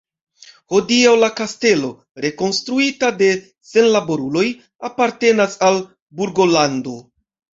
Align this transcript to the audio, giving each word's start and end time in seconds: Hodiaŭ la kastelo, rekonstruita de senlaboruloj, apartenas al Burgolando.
Hodiaŭ 0.73 1.09
la 1.23 1.27
kastelo, 1.39 1.89
rekonstruita 2.25 3.11
de 3.19 3.29
senlaboruloj, 3.73 4.45
apartenas 4.89 5.59
al 5.69 5.77
Burgolando. 6.23 6.97